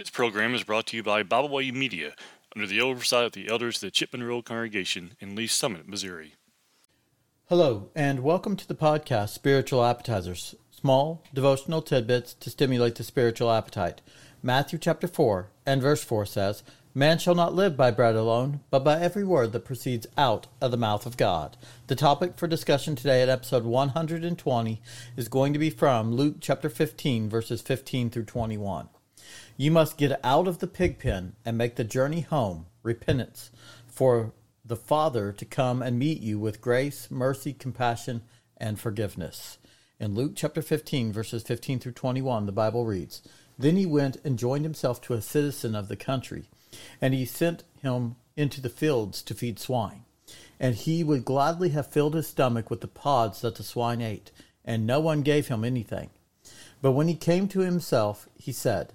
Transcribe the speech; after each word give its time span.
This 0.00 0.08
program 0.08 0.54
is 0.54 0.64
brought 0.64 0.86
to 0.86 0.96
you 0.96 1.02
by 1.02 1.22
Byway 1.22 1.70
Media 1.72 2.14
under 2.56 2.66
the 2.66 2.80
oversight 2.80 3.26
of 3.26 3.32
the 3.32 3.50
elders 3.50 3.76
of 3.76 3.80
the 3.82 3.90
Chipman 3.90 4.22
Road 4.22 4.46
Congregation 4.46 5.12
in 5.20 5.36
Lee's 5.36 5.52
Summit, 5.52 5.86
Missouri. 5.86 6.36
Hello, 7.50 7.90
and 7.94 8.20
welcome 8.20 8.56
to 8.56 8.66
the 8.66 8.74
podcast 8.74 9.28
Spiritual 9.28 9.84
Appetizers, 9.84 10.54
small 10.70 11.22
devotional 11.34 11.82
tidbits 11.82 12.32
to 12.32 12.48
stimulate 12.48 12.94
the 12.94 13.04
spiritual 13.04 13.52
appetite. 13.52 14.00
Matthew 14.42 14.78
chapter 14.78 15.06
4 15.06 15.50
and 15.66 15.82
verse 15.82 16.02
4 16.02 16.24
says, 16.24 16.62
Man 16.94 17.18
shall 17.18 17.34
not 17.34 17.54
live 17.54 17.76
by 17.76 17.90
bread 17.90 18.16
alone, 18.16 18.60
but 18.70 18.82
by 18.82 18.98
every 18.98 19.24
word 19.24 19.52
that 19.52 19.66
proceeds 19.66 20.06
out 20.16 20.46
of 20.62 20.70
the 20.70 20.78
mouth 20.78 21.04
of 21.04 21.18
God. 21.18 21.58
The 21.88 21.94
topic 21.94 22.38
for 22.38 22.46
discussion 22.46 22.96
today 22.96 23.20
at 23.20 23.28
episode 23.28 23.64
120 23.64 24.80
is 25.18 25.28
going 25.28 25.52
to 25.52 25.58
be 25.58 25.68
from 25.68 26.14
Luke 26.14 26.36
chapter 26.40 26.70
15, 26.70 27.28
verses 27.28 27.60
15 27.60 28.08
through 28.08 28.24
21. 28.24 28.88
You 29.60 29.70
must 29.70 29.98
get 29.98 30.18
out 30.24 30.48
of 30.48 30.60
the 30.60 30.66
pig 30.66 30.98
pen 30.98 31.34
and 31.44 31.58
make 31.58 31.76
the 31.76 31.84
journey 31.84 32.22
home, 32.22 32.64
repentance, 32.82 33.50
for 33.86 34.32
the 34.64 34.74
Father 34.74 35.32
to 35.32 35.44
come 35.44 35.82
and 35.82 35.98
meet 35.98 36.22
you 36.22 36.38
with 36.38 36.62
grace, 36.62 37.10
mercy, 37.10 37.52
compassion, 37.52 38.22
and 38.56 38.80
forgiveness. 38.80 39.58
In 39.98 40.14
Luke 40.14 40.32
chapter 40.34 40.62
15, 40.62 41.12
verses 41.12 41.42
15 41.42 41.78
through 41.78 41.92
21, 41.92 42.46
the 42.46 42.52
Bible 42.52 42.86
reads 42.86 43.20
Then 43.58 43.76
he 43.76 43.84
went 43.84 44.16
and 44.24 44.38
joined 44.38 44.64
himself 44.64 44.98
to 45.02 45.12
a 45.12 45.20
citizen 45.20 45.74
of 45.74 45.88
the 45.88 45.94
country, 45.94 46.44
and 46.98 47.12
he 47.12 47.26
sent 47.26 47.62
him 47.82 48.16
into 48.38 48.62
the 48.62 48.70
fields 48.70 49.20
to 49.24 49.34
feed 49.34 49.58
swine. 49.58 50.06
And 50.58 50.74
he 50.74 51.04
would 51.04 51.26
gladly 51.26 51.68
have 51.68 51.86
filled 51.86 52.14
his 52.14 52.28
stomach 52.28 52.70
with 52.70 52.80
the 52.80 52.88
pods 52.88 53.42
that 53.42 53.56
the 53.56 53.62
swine 53.62 54.00
ate, 54.00 54.30
and 54.64 54.86
no 54.86 55.00
one 55.00 55.20
gave 55.20 55.48
him 55.48 55.64
anything. 55.66 56.08
But 56.80 56.92
when 56.92 57.08
he 57.08 57.14
came 57.14 57.46
to 57.48 57.60
himself, 57.60 58.26
he 58.38 58.52
said, 58.52 58.94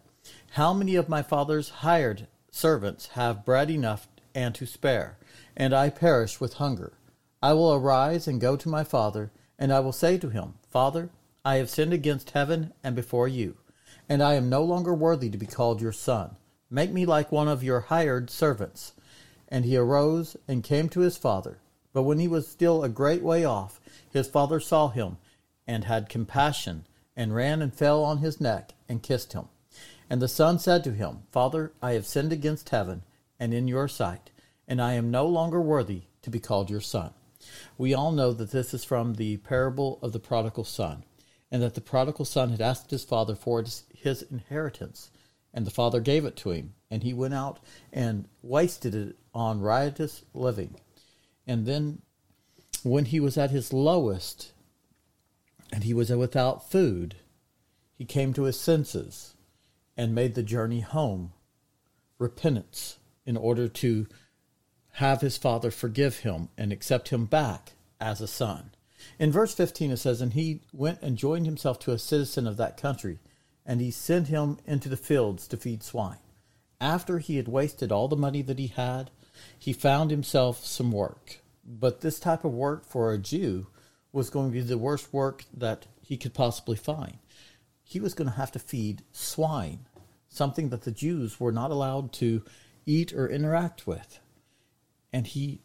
How 0.55 0.71
many 0.71 0.95
of 0.95 1.09
my 1.09 1.21
father's 1.21 1.83
hired 1.83 2.27
servants 2.49 3.07
have 3.07 3.43
bread 3.43 3.69
enough 3.69 4.07
and 4.33 4.55
to 4.55 4.65
spare? 4.65 5.17
and 5.53 5.73
I 5.73 5.89
perish 5.89 6.39
with 6.39 6.53
hunger. 6.53 6.93
I 7.43 7.51
will 7.51 7.73
arise 7.73 8.25
and 8.25 8.39
go 8.39 8.55
to 8.55 8.69
my 8.69 8.85
father, 8.85 9.33
and 9.59 9.73
I 9.73 9.81
will 9.81 9.91
say 9.91 10.17
to 10.17 10.29
him, 10.29 10.53
Father, 10.69 11.09
I 11.43 11.55
have 11.55 11.69
sinned 11.69 11.91
against 11.91 12.29
heaven 12.29 12.71
and 12.81 12.95
before 12.95 13.27
you, 13.27 13.57
and 14.07 14.23
I 14.23 14.35
am 14.35 14.47
no 14.47 14.63
longer 14.63 14.93
worthy 14.93 15.29
to 15.29 15.37
be 15.37 15.45
called 15.45 15.81
your 15.81 15.91
son. 15.91 16.37
Make 16.69 16.93
me 16.93 17.05
like 17.05 17.33
one 17.33 17.49
of 17.49 17.61
your 17.61 17.81
hired 17.81 18.29
servants. 18.29 18.93
And 19.49 19.65
he 19.65 19.75
arose 19.75 20.37
and 20.47 20.63
came 20.63 20.87
to 20.87 21.01
his 21.01 21.17
father. 21.17 21.57
But 21.91 22.03
when 22.03 22.19
he 22.19 22.29
was 22.29 22.47
still 22.47 22.81
a 22.81 22.87
great 22.87 23.21
way 23.21 23.43
off, 23.43 23.81
his 24.09 24.29
father 24.29 24.61
saw 24.61 24.87
him, 24.87 25.17
and 25.67 25.83
had 25.83 26.07
compassion, 26.07 26.87
and 27.13 27.35
ran 27.35 27.61
and 27.61 27.73
fell 27.73 28.05
on 28.05 28.19
his 28.19 28.39
neck, 28.39 28.73
and 28.87 29.03
kissed 29.03 29.33
him. 29.33 29.49
And 30.09 30.21
the 30.21 30.27
son 30.27 30.59
said 30.59 30.83
to 30.83 30.91
him, 30.91 31.23
Father, 31.31 31.73
I 31.81 31.93
have 31.93 32.05
sinned 32.05 32.31
against 32.31 32.69
heaven, 32.69 33.03
and 33.39 33.53
in 33.53 33.67
your 33.67 33.87
sight 33.87 34.31
and 34.67 34.81
I 34.81 34.93
am 34.93 35.11
no 35.11 35.25
longer 35.25 35.61
worthy 35.61 36.03
to 36.23 36.29
be 36.29 36.39
called 36.39 36.69
your 36.69 36.81
son. 36.81 37.13
We 37.77 37.93
all 37.93 38.11
know 38.11 38.33
that 38.33 38.51
this 38.51 38.73
is 38.73 38.83
from 38.83 39.15
the 39.15 39.37
parable 39.37 39.99
of 40.01 40.11
the 40.11 40.19
prodigal 40.19 40.63
son, 40.63 41.03
and 41.51 41.61
that 41.61 41.75
the 41.75 41.81
prodigal 41.81 42.25
son 42.25 42.49
had 42.49 42.61
asked 42.61 42.91
his 42.91 43.03
father 43.03 43.35
for 43.35 43.63
his 43.93 44.23
inheritance, 44.23 45.11
and 45.53 45.65
the 45.65 45.71
father 45.71 45.99
gave 45.99 46.25
it 46.25 46.35
to 46.37 46.51
him, 46.51 46.73
and 46.89 47.03
he 47.03 47.13
went 47.13 47.33
out 47.33 47.59
and 47.93 48.27
wasted 48.41 48.95
it 48.95 49.15
on 49.33 49.61
riotous 49.61 50.23
living. 50.33 50.75
And 51.45 51.65
then, 51.65 52.01
when 52.83 53.05
he 53.05 53.19
was 53.19 53.37
at 53.37 53.51
his 53.51 53.71
lowest, 53.71 54.51
and 55.71 55.83
he 55.83 55.93
was 55.93 56.09
without 56.09 56.69
food, 56.69 57.15
he 57.93 58.05
came 58.05 58.33
to 58.33 58.43
his 58.43 58.59
senses 58.59 59.34
and 59.97 60.15
made 60.15 60.35
the 60.35 60.43
journey 60.43 60.81
home, 60.81 61.33
repentance, 62.17 62.97
in 63.25 63.37
order 63.37 63.67
to 63.67 64.07
have 64.93 65.21
his 65.21 65.37
father 65.37 65.71
forgive 65.71 66.19
him 66.19 66.49
and 66.57 66.71
accept 66.71 67.09
him 67.09 67.25
back 67.25 67.73
as 67.99 68.21
a 68.21 68.27
son. 68.27 68.71
In 69.19 69.31
verse 69.31 69.53
15 69.53 69.91
it 69.91 69.97
says, 69.97 70.21
And 70.21 70.33
he 70.33 70.61
went 70.71 71.01
and 71.01 71.17
joined 71.17 71.45
himself 71.45 71.79
to 71.79 71.91
a 71.91 71.99
citizen 71.99 72.47
of 72.47 72.57
that 72.57 72.77
country, 72.77 73.19
and 73.65 73.81
he 73.81 73.91
sent 73.91 74.27
him 74.27 74.57
into 74.65 74.89
the 74.89 74.97
fields 74.97 75.47
to 75.47 75.57
feed 75.57 75.83
swine. 75.83 76.19
After 76.79 77.19
he 77.19 77.37
had 77.37 77.47
wasted 77.47 77.91
all 77.91 78.07
the 78.07 78.15
money 78.15 78.41
that 78.41 78.59
he 78.59 78.67
had, 78.67 79.11
he 79.57 79.73
found 79.73 80.11
himself 80.11 80.65
some 80.65 80.91
work. 80.91 81.39
But 81.65 82.01
this 82.01 82.19
type 82.19 82.45
of 82.45 82.53
work 82.53 82.85
for 82.85 83.11
a 83.11 83.17
Jew 83.17 83.67
was 84.11 84.29
going 84.29 84.49
to 84.49 84.53
be 84.53 84.61
the 84.61 84.77
worst 84.77 85.13
work 85.13 85.43
that 85.53 85.87
he 86.01 86.15
could 86.15 86.33
possibly 86.33 86.77
find. 86.77 87.17
He 87.85 88.01
was 88.01 88.13
going 88.13 88.29
to 88.29 88.35
have 88.35 88.51
to 88.51 88.59
feed 88.59 89.03
swine, 89.13 89.87
something 90.27 90.69
that 90.69 90.81
the 90.81 90.91
Jews 90.91 91.39
were 91.39 91.53
not 91.53 91.71
allowed 91.71 92.11
to 92.13 92.43
eat 92.85 93.13
or 93.13 93.29
interact 93.29 93.87
with 93.87 94.19
and 95.15 95.27
he 95.27 95.61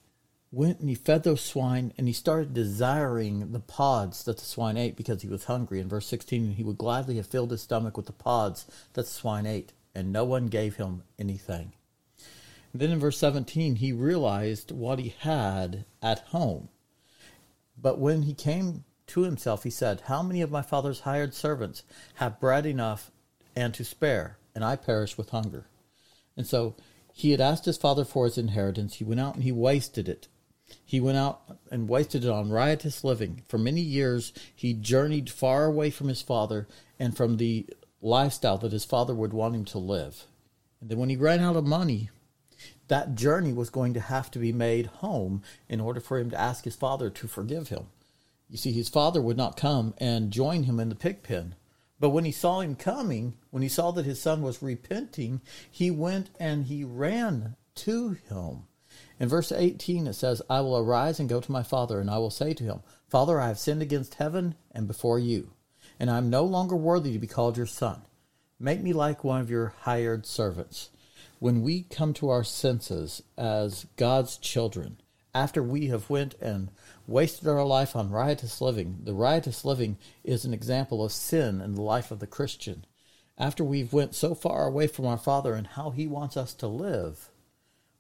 went 0.53 0.79
and 0.79 0.89
he 0.89 0.95
fed 0.95 1.25
those 1.25 1.41
swine 1.41 1.93
and 1.99 2.07
he 2.07 2.13
started 2.13 2.55
desiring 2.55 3.51
the 3.51 3.59
pods 3.59 4.23
that 4.23 4.37
the 4.37 4.45
swine 4.45 4.77
ate 4.77 4.95
because 4.95 5.23
he 5.23 5.29
was 5.29 5.47
hungry. 5.47 5.81
In 5.81 5.89
verse 5.89 6.07
16, 6.07 6.53
he 6.53 6.63
would 6.63 6.79
gladly 6.79 7.17
have 7.17 7.27
filled 7.27 7.51
his 7.51 7.61
stomach 7.61 7.97
with 7.97 8.07
the 8.07 8.13
pods 8.13 8.65
that 8.93 9.07
the 9.07 9.11
swine 9.11 9.45
ate, 9.45 9.73
and 9.93 10.13
no 10.13 10.25
one 10.25 10.47
gave 10.47 10.77
him 10.77 11.03
anything. 11.19 11.73
And 12.73 12.81
then 12.81 12.93
in 12.93 13.01
verse 13.01 13.19
17, 13.19 13.75
he 13.77 13.93
realized 13.93 14.71
what 14.71 15.01
he 15.01 15.17
had 15.19 15.85
at 16.01 16.21
home. 16.29 16.69
But 17.77 17.99
when 17.99 18.23
he 18.23 18.35
came 18.35 18.85
to 19.11 19.23
himself, 19.23 19.65
he 19.65 19.71
said, 19.71 20.03
How 20.07 20.23
many 20.23 20.41
of 20.41 20.51
my 20.51 20.63
father's 20.63 21.01
hired 21.01 21.35
servants 21.35 21.83
have 22.15 22.41
bread 22.41 22.67
enough 22.67 23.11
and 23.55 23.73
to 23.75 23.85
spare, 23.85 24.39
and 24.55 24.65
I 24.65 24.77
perish 24.77 25.17
with 25.19 25.31
hunger? 25.31 25.67
And 26.37 26.47
so 26.47 26.75
he 27.13 27.33
had 27.33 27.41
asked 27.41 27.65
his 27.65 27.77
father 27.77 28.05
for 28.05 28.25
his 28.25 28.39
inheritance. 28.39 28.95
He 28.95 29.05
went 29.05 29.21
out 29.21 29.35
and 29.35 29.45
he 29.45 29.53
wasted 29.53 30.09
it. 30.09 30.29
He 30.85 31.01
went 31.01 31.19
out 31.19 31.43
and 31.71 31.89
wasted 31.89 32.25
it 32.25 32.31
on 32.31 32.51
riotous 32.51 33.03
living. 33.03 33.43
For 33.49 33.59
many 33.59 33.81
years, 33.81 34.33
he 34.55 34.73
journeyed 34.73 35.29
far 35.29 35.65
away 35.65 35.91
from 35.91 36.09
his 36.09 36.23
father 36.23 36.69
and 36.99 37.17
from 37.17 37.37
the 37.37 37.67
lifestyle 38.01 38.59
that 38.59 38.73
his 38.73 38.85
father 38.85 39.15
would 39.15 39.33
want 39.33 39.55
him 39.57 39.65
to 39.67 39.79
live. 39.79 40.25
And 40.81 40.89
then 40.89 40.99
when 40.99 41.11
he 41.11 41.17
ran 41.17 41.41
out 41.41 41.57
of 41.57 41.67
money, 41.67 42.11
that 42.89 43.15
journey 43.15 43.53
was 43.53 43.71
going 43.71 43.95
to 43.95 44.01
have 44.01 44.31
to 44.33 44.39
be 44.39 44.53
made 44.53 44.87
home 44.87 45.43
in 45.69 45.81
order 45.81 46.01
for 46.01 46.19
him 46.19 46.31
to 46.31 46.41
ask 46.41 46.65
his 46.65 46.77
father 46.77 47.11
to 47.11 47.29
forgive 47.29 47.69
him. 47.69 47.87
You 48.51 48.57
see, 48.57 48.73
his 48.73 48.89
father 48.89 49.23
would 49.23 49.37
not 49.37 49.57
come 49.57 49.95
and 49.99 50.33
join 50.33 50.65
him 50.65 50.81
in 50.81 50.89
the 50.89 50.97
pig 50.97 51.23
pen. 51.23 51.55
But 52.01 52.11
when 52.11 52.25
he 52.25 52.33
saw 52.33 52.61
him 52.61 52.75
coming, 52.75 53.35
when 53.51 53.63
he 53.63 53.69
saw 53.69 53.93
that 53.93 54.07
his 54.07 54.21
son 54.21 54.43
was 54.43 54.63
repenting, 54.63 55.41
he 55.71 55.91
went 55.91 56.31
and 56.41 56.65
he 56.65 56.83
ran 56.83 57.55
to 57.77 58.17
him. 58.29 58.65
In 59.21 59.29
verse 59.29 59.53
18, 59.53 60.09
it 60.09 60.15
says, 60.15 60.43
I 60.51 60.63
will 60.63 60.77
arise 60.77 61.21
and 61.21 61.29
go 61.29 61.41
to 61.41 61.53
my 61.53 61.63
father, 61.63 62.01
and 62.01 62.11
I 62.11 62.19
will 62.19 62.31
say 62.31 62.53
to 62.55 62.65
him, 62.65 62.81
Father, 63.09 63.41
I 63.41 63.49
have 63.49 63.59
sinned 63.59 63.83
against 63.83 64.15
heaven 64.15 64.57
and 64.73 64.89
before 64.89 65.19
you, 65.19 65.53
and 66.01 66.11
I 66.11 66.19
am 66.19 66.31
no 66.31 66.43
longer 66.43 66.75
worthy 66.75 67.13
to 67.13 67.19
be 67.19 67.27
called 67.27 67.57
your 67.57 67.67
son. 67.67 68.03
Make 68.59 68.83
me 68.83 68.93
like 68.93 69.23
one 69.23 69.41
of 69.41 69.51
your 69.51 69.75
hired 69.81 70.27
servants. 70.27 70.91
When 71.39 71.63
we 71.63 71.83
come 71.83 72.15
to 72.15 72.31
our 72.31 72.45
senses 72.45 73.23
as 73.39 73.87
God's 73.97 74.39
children, 74.39 75.01
after 75.35 75.63
we 75.63 75.87
have 75.87 76.11
went 76.11 76.35
and 76.41 76.71
wasted 77.11 77.49
our 77.49 77.65
life 77.65 77.97
on 77.97 78.11
riotous 78.11 78.61
living. 78.61 78.99
The 79.03 79.13
riotous 79.13 79.65
living 79.65 79.99
is 80.23 80.45
an 80.45 80.55
example 80.55 81.05
of 81.05 81.13
sin 81.13 81.61
in 81.61 81.75
the 81.75 81.83
life 81.83 82.11
of 82.11 82.21
the 82.21 82.27
Christian. 82.27 82.85
After 83.37 83.65
we've 83.65 83.93
went 83.93 84.15
so 84.15 84.35
far 84.35 84.67
away 84.67 84.87
from 84.87 85.07
our 85.07 85.19
Father 85.19 85.55
and 85.55 85.67
how 85.67 85.91
He 85.91 86.07
wants 86.07 86.37
us 86.37 86.55
to 86.55 86.69
live, 86.69 87.31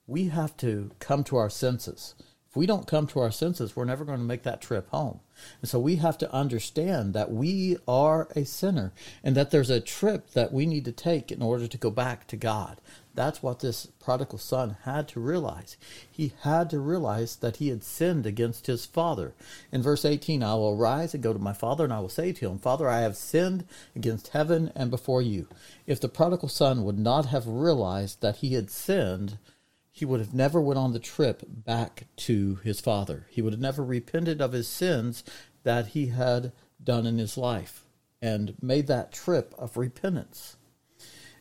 we 0.06 0.28
have 0.28 0.56
to 0.59 0.93
come 1.00 1.25
to 1.25 1.37
our 1.37 1.50
senses. 1.50 2.15
If 2.49 2.56
we 2.56 2.66
don't 2.66 2.87
come 2.87 3.06
to 3.09 3.20
our 3.20 3.31
senses, 3.31 3.76
we're 3.76 3.84
never 3.84 4.04
going 4.04 4.19
to 4.19 4.25
make 4.25 4.43
that 4.43 4.60
trip 4.60 4.88
home. 4.91 5.20
And 5.60 5.70
so 5.70 5.78
we 5.78 5.97
have 5.97 6.19
to 6.19 6.32
understand 6.32 7.15
that 7.15 7.31
we 7.31 7.78
are 7.87 8.28
a 8.34 8.44
sinner 8.44 8.93
and 9.22 9.37
that 9.37 9.53
there's 9.53 9.70
a 9.70 9.81
trip 9.81 10.32
that 10.32 10.53
we 10.53 10.66
need 10.66 10.84
to 10.87 10.93
take 10.93 11.31
in 11.31 11.43
order 11.43 11.69
to 11.69 11.78
go 11.78 11.91
back 11.91 12.26
to 12.26 12.37
God. 12.37 12.81
That's 13.15 13.43
what 13.43 13.61
this 13.61 13.87
prodigal 13.99 14.38
son 14.38 14.76
had 14.84 15.08
to 15.08 15.20
realize. 15.20 15.76
He 16.11 16.32
had 16.43 16.70
to 16.70 16.79
realize 16.79 17.37
that 17.37 17.56
he 17.56 17.69
had 17.69 17.82
sinned 17.82 18.25
against 18.25 18.67
his 18.67 18.87
father. 18.87 19.34
In 19.73 19.82
verse 19.82 20.05
18, 20.05 20.43
I 20.43 20.55
will 20.55 20.76
rise 20.76 21.12
and 21.12 21.23
go 21.23 21.32
to 21.32 21.38
my 21.38 21.52
father, 21.52 21.84
and 21.84 21.93
I 21.93 22.00
will 22.00 22.08
say 22.08 22.32
to 22.32 22.49
him, 22.49 22.58
Father, 22.58 22.88
I 22.88 23.00
have 23.00 23.17
sinned 23.17 23.64
against 23.96 24.29
heaven 24.29 24.70
and 24.75 24.90
before 24.90 25.23
you. 25.23 25.49
If 25.87 26.00
the 26.00 26.08
prodigal 26.08 26.49
son 26.49 26.84
would 26.84 26.99
not 26.99 27.26
have 27.26 27.46
realized 27.46 28.20
that 28.20 28.37
he 28.37 28.55
had 28.55 28.70
sinned, 28.70 29.38
he 29.90 30.05
would 30.05 30.20
have 30.20 30.32
never 30.32 30.61
went 30.61 30.79
on 30.79 30.93
the 30.93 31.00
trip 31.00 31.43
back 31.46 32.05
to 32.17 32.56
his 32.56 32.81
father. 32.81 33.26
He 33.31 33.43
would 33.43 33.52
have 33.52 33.61
never 33.61 33.84
repented 33.84 34.40
of 34.40 34.52
his 34.52 34.69
sins 34.69 35.25
that 35.64 35.88
he 35.88 36.06
had 36.06 36.52
done 36.82 37.06
in 37.06 37.19
his 37.19 37.37
life 37.37 37.84
and 38.23 38.55
made 38.62 38.87
that 38.87 39.12
trip 39.12 39.55
of 39.58 39.76
repentance. 39.76 40.56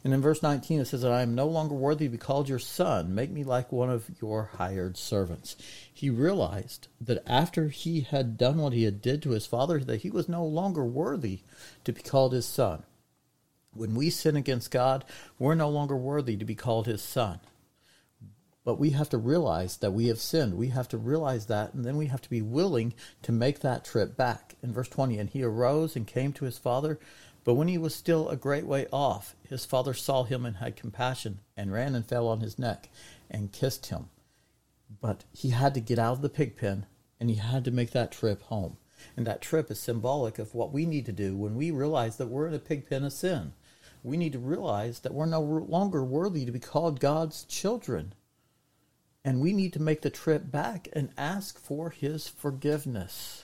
And 0.04 0.14
in 0.14 0.22
verse 0.22 0.42
19 0.42 0.80
it 0.80 0.86
says 0.86 1.02
that 1.02 1.12
I 1.12 1.22
am 1.22 1.36
no 1.36 1.48
longer 1.48 1.76
worthy 1.76 2.06
to 2.06 2.12
be 2.12 2.18
called 2.18 2.48
your 2.48 2.60
son. 2.60 3.14
Make 3.14 3.32
me 3.32 3.44
like 3.44 3.72
one 3.72 3.90
of 3.90 4.10
your 4.22 4.52
hired 4.58 4.98
servants. 4.98 5.58
He 5.94 6.10
realized 6.10 6.88
that 7.02 7.24
after 7.28 7.68
he 7.68 8.02
had 8.02 8.38
done 8.38 8.58
what 8.58 8.74
he 8.74 8.84
had 8.84 9.02
did 9.02 9.22
to 9.24 9.32
his 9.32 9.46
father, 9.46 9.80
that 9.80 10.02
he 10.02 10.10
was 10.10 10.30
no 10.30 10.46
longer 10.46 10.86
worthy 10.86 11.42
to 11.84 11.92
be 11.92 12.02
called 12.02 12.32
his 12.32 12.46
son. 12.46 12.84
When 13.74 13.94
we 13.94 14.10
sin 14.10 14.36
against 14.36 14.72
God, 14.72 15.04
we're 15.38 15.56
no 15.56 15.70
longer 15.70 15.96
worthy 15.96 16.38
to 16.38 16.46
be 16.46 16.56
called 16.56 16.88
his 16.88 17.02
son. 17.02 17.40
But 18.64 18.80
we 18.80 18.92
have 18.92 19.10
to 19.10 19.18
realize 19.18 19.78
that 19.78 19.94
we 19.94 20.08
have 20.08 20.20
sinned. 20.20 20.56
We 20.56 20.68
have 20.68 20.88
to 20.90 20.98
realize 20.98 21.48
that, 21.48 21.74
and 21.74 21.86
then 21.86 21.98
we 21.98 22.08
have 22.08 22.22
to 22.22 22.30
be 22.30 22.42
willing 22.42 22.94
to 23.24 23.32
make 23.32 23.60
that 23.60 23.86
trip 23.86 24.18
back. 24.18 24.56
In 24.62 24.74
verse 24.74 24.90
20, 24.90 25.18
and 25.18 25.30
he 25.30 25.44
arose 25.44 25.96
and 25.96 26.06
came 26.06 26.34
to 26.34 26.46
his 26.46 26.58
father. 26.58 27.00
But 27.44 27.54
when 27.54 27.68
he 27.68 27.78
was 27.78 27.96
still 27.96 28.30
a 28.30 28.36
great 28.36 28.66
way 28.66 28.88
off, 28.92 29.36
his 29.48 29.66
father 29.66 29.94
saw 29.94 30.24
him 30.24 30.46
and 30.46 30.58
had 30.58 30.76
compassion, 30.76 31.40
and 31.56 31.72
ran 31.72 31.96
and 31.96 32.06
fell 32.06 32.28
on 32.28 32.42
his 32.42 32.60
neck 32.60 32.90
and 33.30 33.52
kissed 33.52 33.88
him. 33.88 34.10
But 35.02 35.24
he 35.32 35.50
had 35.50 35.74
to 35.76 35.80
get 35.80 36.00
out 36.00 36.14
of 36.14 36.22
the 36.22 36.30
pig 36.30 36.58
pen, 36.58 36.86
and 37.20 37.30
he 37.30 37.38
had 37.38 37.64
to 37.66 37.72
make 37.72 37.92
that 37.92 38.12
trip 38.12 38.42
home. 38.44 38.78
And 39.16 39.26
that 39.26 39.42
trip 39.42 39.72
is 39.72 39.80
symbolic 39.80 40.40
of 40.40 40.54
what 40.54 40.74
we 40.74 40.86
need 40.86 41.06
to 41.06 41.12
do 41.12 41.36
when 41.36 41.56
we 41.56 41.72
realize 41.72 42.18
that 42.18 42.28
we're 42.28 42.48
in 42.48 42.54
a 42.54 42.60
pig 42.60 42.90
pen 42.90 43.04
of 43.04 43.14
sin. 43.14 43.54
We 44.04 44.18
need 44.18 44.34
to 44.34 44.40
realize 44.40 45.00
that 45.00 45.14
we're 45.14 45.26
no 45.26 45.42
longer 45.42 46.04
worthy 46.04 46.46
to 46.46 46.52
be 46.52 46.60
called 46.60 47.00
God's 47.00 47.44
children. 47.46 48.14
And 49.24 49.40
we 49.40 49.54
need 49.54 49.74
to 49.74 49.82
make 49.82 50.02
the 50.02 50.10
trip 50.10 50.52
back 50.52 50.88
and 50.94 51.12
ask 51.18 51.60
for 51.60 51.90
his 51.90 52.28
forgiveness. 52.28 53.44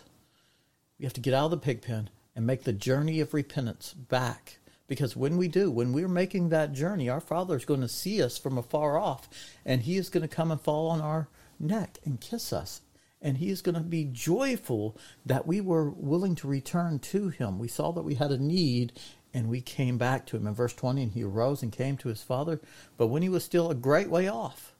We 0.97 1.05
have 1.05 1.13
to 1.13 1.21
get 1.21 1.33
out 1.33 1.45
of 1.45 1.51
the 1.51 1.57
pig 1.57 1.81
pen 1.81 2.09
and 2.35 2.45
make 2.45 2.63
the 2.63 2.73
journey 2.73 3.19
of 3.19 3.33
repentance 3.33 3.93
back. 3.93 4.57
Because 4.87 5.15
when 5.15 5.37
we 5.37 5.47
do, 5.47 5.71
when 5.71 5.93
we're 5.93 6.07
making 6.07 6.49
that 6.49 6.73
journey, 6.73 7.09
our 7.09 7.19
Father 7.19 7.55
is 7.55 7.65
going 7.65 7.81
to 7.81 7.87
see 7.87 8.21
us 8.21 8.37
from 8.37 8.57
afar 8.57 8.99
off, 8.99 9.27
and 9.65 9.81
He 9.81 9.97
is 9.97 10.09
going 10.09 10.27
to 10.27 10.35
come 10.35 10.51
and 10.51 10.61
fall 10.61 10.89
on 10.89 11.01
our 11.01 11.27
neck 11.59 11.97
and 12.05 12.21
kiss 12.21 12.53
us. 12.53 12.81
And 13.21 13.37
He 13.37 13.49
is 13.49 13.63
going 13.63 13.75
to 13.75 13.81
be 13.81 14.03
joyful 14.03 14.95
that 15.25 15.47
we 15.47 15.59
were 15.59 15.89
willing 15.89 16.35
to 16.35 16.47
return 16.47 16.99
to 16.99 17.29
Him. 17.29 17.57
We 17.57 17.67
saw 17.67 17.91
that 17.93 18.03
we 18.03 18.15
had 18.15 18.31
a 18.31 18.37
need, 18.37 18.93
and 19.33 19.49
we 19.49 19.61
came 19.61 19.97
back 19.97 20.27
to 20.27 20.37
Him. 20.37 20.45
In 20.45 20.53
verse 20.53 20.73
20, 20.73 21.01
and 21.01 21.11
He 21.13 21.23
arose 21.23 21.63
and 21.63 21.71
came 21.71 21.97
to 21.97 22.09
His 22.09 22.21
Father, 22.21 22.61
but 22.95 23.07
when 23.07 23.23
He 23.23 23.29
was 23.29 23.43
still 23.43 23.71
a 23.71 23.75
great 23.75 24.09
way 24.11 24.27
off, 24.27 24.74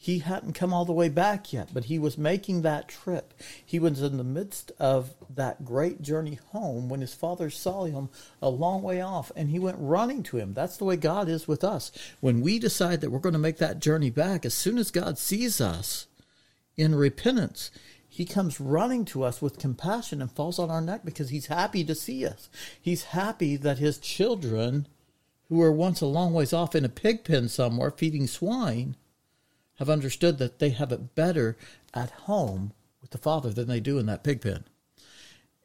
he 0.00 0.20
hadn't 0.20 0.52
come 0.52 0.72
all 0.72 0.84
the 0.84 0.92
way 0.92 1.08
back 1.08 1.52
yet, 1.52 1.70
but 1.74 1.86
he 1.86 1.98
was 1.98 2.16
making 2.16 2.62
that 2.62 2.88
trip. 2.88 3.34
He 3.66 3.80
was 3.80 4.00
in 4.00 4.16
the 4.16 4.22
midst 4.22 4.70
of 4.78 5.12
that 5.28 5.64
great 5.64 6.02
journey 6.02 6.38
home 6.52 6.88
when 6.88 7.00
his 7.00 7.12
father 7.12 7.50
saw 7.50 7.84
him 7.84 8.08
a 8.40 8.48
long 8.48 8.80
way 8.80 9.00
off 9.00 9.32
and 9.34 9.50
he 9.50 9.58
went 9.58 9.76
running 9.80 10.22
to 10.22 10.36
him. 10.36 10.54
That's 10.54 10.76
the 10.76 10.84
way 10.84 10.94
God 10.94 11.28
is 11.28 11.48
with 11.48 11.64
us. 11.64 11.90
When 12.20 12.42
we 12.42 12.60
decide 12.60 13.00
that 13.00 13.10
we're 13.10 13.18
going 13.18 13.32
to 13.32 13.40
make 13.40 13.58
that 13.58 13.80
journey 13.80 14.08
back, 14.08 14.46
as 14.46 14.54
soon 14.54 14.78
as 14.78 14.92
God 14.92 15.18
sees 15.18 15.60
us 15.60 16.06
in 16.76 16.94
repentance, 16.94 17.72
he 18.08 18.24
comes 18.24 18.60
running 18.60 19.04
to 19.06 19.24
us 19.24 19.42
with 19.42 19.58
compassion 19.58 20.22
and 20.22 20.30
falls 20.30 20.60
on 20.60 20.70
our 20.70 20.80
neck 20.80 21.04
because 21.04 21.30
he's 21.30 21.46
happy 21.46 21.82
to 21.82 21.96
see 21.96 22.24
us. 22.24 22.48
He's 22.80 23.02
happy 23.02 23.56
that 23.56 23.78
his 23.78 23.98
children, 23.98 24.86
who 25.48 25.56
were 25.56 25.72
once 25.72 26.00
a 26.00 26.06
long 26.06 26.34
ways 26.34 26.52
off 26.52 26.76
in 26.76 26.84
a 26.84 26.88
pig 26.88 27.24
pen 27.24 27.48
somewhere 27.48 27.90
feeding 27.90 28.28
swine, 28.28 28.94
have 29.78 29.88
understood 29.88 30.38
that 30.38 30.58
they 30.58 30.70
have 30.70 30.92
it 30.92 31.14
better 31.14 31.56
at 31.94 32.10
home 32.10 32.72
with 33.00 33.10
the 33.10 33.18
Father 33.18 33.50
than 33.50 33.68
they 33.68 33.80
do 33.80 33.98
in 33.98 34.06
that 34.06 34.24
pig 34.24 34.40
pen. 34.40 34.64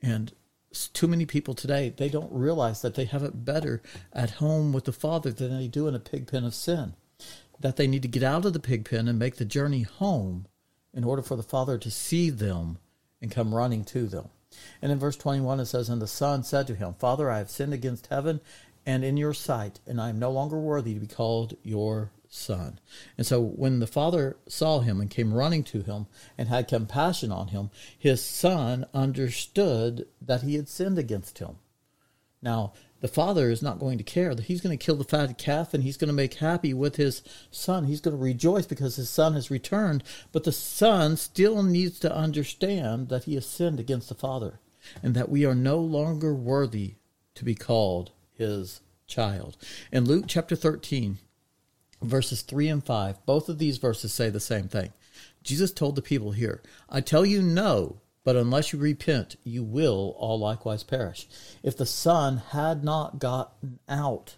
And 0.02 0.34
too 0.94 1.08
many 1.08 1.26
people 1.26 1.54
today, 1.54 1.94
they 1.96 2.10
don't 2.10 2.32
realize 2.32 2.82
that 2.82 2.96
they 2.96 3.06
have 3.06 3.24
it 3.24 3.46
better 3.46 3.82
at 4.12 4.32
home 4.32 4.74
with 4.74 4.86
the 4.86 4.92
Father 4.92 5.32
than 5.32 5.56
they 5.56 5.68
do 5.68 5.88
in 5.88 5.96
a 5.96 6.00
pig 6.00 6.28
pen 6.28 6.44
of 6.44 6.56
sin. 6.56 6.94
That 7.60 7.76
they 7.76 7.88
need 7.88 8.02
to 8.02 8.08
get 8.08 8.24
out 8.24 8.46
of 8.46 8.54
the 8.54 8.60
pig 8.60 8.90
pen 8.90 9.08
and 9.08 9.18
make 9.18 9.36
the 9.36 9.46
journey 9.46 9.84
home 9.84 10.48
in 10.94 11.04
order 11.04 11.22
for 11.22 11.36
the 11.36 11.44
Father 11.44 11.78
to 11.78 11.92
see 11.92 12.30
them 12.30 12.78
and 13.22 13.32
come 13.32 13.56
running 13.56 13.84
to 13.86 14.08
them. 14.08 14.30
And 14.82 14.92
in 14.92 15.00
verse 15.00 15.18
21, 15.18 15.60
it 15.60 15.66
says, 15.66 15.90
And 15.90 16.02
the 16.02 16.08
Son 16.08 16.44
said 16.44 16.68
to 16.68 16.76
him, 16.76 16.94
Father, 16.94 17.32
I 17.32 17.40
have 17.40 17.50
sinned 17.50 17.74
against 17.74 18.08
heaven 18.08 18.42
and 18.86 19.04
in 19.04 19.18
your 19.18 19.34
sight, 19.34 19.80
and 19.88 20.00
I 20.00 20.10
am 20.10 20.20
no 20.20 20.30
longer 20.30 20.60
worthy 20.60 20.94
to 20.94 21.00
be 21.00 21.08
called 21.08 21.56
your 21.64 22.12
son. 22.34 22.80
And 23.18 23.26
so 23.26 23.42
when 23.42 23.80
the 23.80 23.88
father 23.88 24.38
saw 24.48 24.80
him 24.80 25.00
and 25.00 25.10
came 25.10 25.34
running 25.34 25.64
to 25.66 25.82
him 25.82 26.08
and 26.38 26.50
had 26.50 26.68
compassion 26.68 27.32
on 27.32 27.50
him, 27.50 27.70
his 27.98 28.24
son 28.24 28.86
understood 28.94 30.08
that 30.22 30.42
he 30.42 30.56
had 30.56 30.68
sinned 30.68 30.98
against 30.98 31.40
him. 31.40 31.58
Now, 32.42 32.74
the 33.00 33.08
father 33.08 33.50
is 33.50 33.62
not 33.62 33.80
going 33.80 33.98
to 33.98 34.04
care. 34.04 34.34
He's 34.36 34.62
going 34.62 34.78
to 34.78 34.86
kill 34.86 34.96
the 34.96 35.04
fatted 35.04 35.38
calf 35.38 35.74
and 35.74 35.84
he's 35.84 35.98
going 35.98 36.08
to 36.08 36.14
make 36.14 36.36
happy 36.36 36.74
with 36.74 36.96
his 36.96 37.22
son. 37.52 37.86
He's 37.86 38.02
going 38.02 38.16
to 38.16 38.22
rejoice 38.22 38.66
because 38.66 38.96
his 38.96 39.10
son 39.10 39.34
has 39.34 39.52
returned. 39.52 40.04
But 40.32 40.44
the 40.44 40.52
son 40.52 41.18
still 41.18 41.64
needs 41.64 42.00
to 42.00 42.16
understand 42.16 43.10
that 43.10 43.26
he 43.26 43.36
has 43.36 43.46
sinned 43.46 43.80
against 43.80 44.10
the 44.10 44.16
father 44.16 44.60
and 45.02 45.16
that 45.16 45.30
we 45.30 45.46
are 45.46 45.56
no 45.56 45.80
longer 45.80 46.34
worthy 46.34 46.96
to 47.36 47.46
be 47.46 47.56
called 47.56 48.12
his 48.34 48.82
child. 49.08 49.58
In 49.92 50.06
Luke 50.06 50.26
chapter 50.28 50.56
13, 50.56 51.20
verses 52.04 52.42
3 52.42 52.68
and 52.70 52.86
5, 52.86 53.26
both 53.26 53.50
of 53.50 53.58
these 53.58 53.78
verses 53.78 54.14
say 54.14 54.30
the 54.30 54.40
same 54.40 54.68
thing. 54.68 54.94
Jesus 55.44 55.72
told 55.72 55.96
the 55.96 56.02
people 56.02 56.32
here, 56.32 56.62
I 56.90 57.02
tell 57.02 57.26
you 57.26 57.42
no, 57.42 58.02
but 58.24 58.36
unless 58.36 58.72
you 58.72 58.80
repent, 58.80 59.36
you 59.44 59.64
will 59.64 60.16
all 60.18 60.40
likewise 60.40 60.84
perish. 60.84 61.28
If 61.62 61.76
the 61.76 61.86
son 61.86 62.38
had 62.52 62.84
not 62.84 63.20
gotten 63.20 63.80
out 63.90 64.38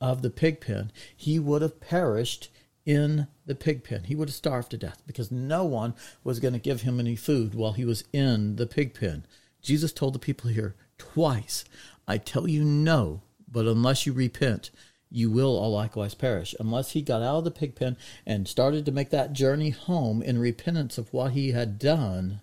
of 0.00 0.22
the 0.22 0.30
pig 0.30 0.60
pen, 0.60 0.90
he 1.14 1.38
would 1.38 1.62
have 1.62 1.80
perished 1.80 2.50
in 2.84 3.26
the 3.44 3.54
pig 3.54 3.84
pen. 3.84 4.04
He 4.04 4.14
would 4.14 4.28
have 4.28 4.34
starved 4.34 4.70
to 4.70 4.78
death 4.78 5.02
because 5.06 5.30
no 5.30 5.64
one 5.64 5.94
was 6.24 6.40
going 6.40 6.54
to 6.54 6.60
give 6.60 6.82
him 6.82 7.00
any 7.00 7.16
food 7.16 7.54
while 7.54 7.72
he 7.72 7.84
was 7.84 8.04
in 8.12 8.56
the 8.56 8.66
pig 8.66 8.94
pen. 8.94 9.26
Jesus 9.60 9.92
told 9.92 10.14
the 10.14 10.18
people 10.18 10.48
here 10.48 10.74
twice, 10.96 11.64
I 12.06 12.18
tell 12.18 12.48
you 12.48 12.64
no, 12.64 13.22
but 13.50 13.66
unless 13.66 14.06
you 14.06 14.12
repent, 14.12 14.70
you 15.16 15.30
will 15.30 15.56
all 15.56 15.72
likewise 15.72 16.14
perish. 16.14 16.54
Unless 16.60 16.90
he 16.90 17.00
got 17.00 17.22
out 17.22 17.38
of 17.38 17.44
the 17.44 17.50
pig 17.50 17.74
pen 17.74 17.96
and 18.26 18.46
started 18.46 18.84
to 18.84 18.92
make 18.92 19.08
that 19.08 19.32
journey 19.32 19.70
home 19.70 20.20
in 20.20 20.38
repentance 20.38 20.98
of 20.98 21.10
what 21.10 21.32
he 21.32 21.52
had 21.52 21.78
done, 21.78 22.42